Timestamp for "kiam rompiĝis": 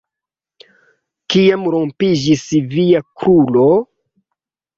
1.33-2.47